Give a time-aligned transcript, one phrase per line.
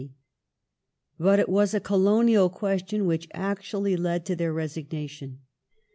[1.19, 5.41] But it was a Colonial question which actually led to their resigna tion.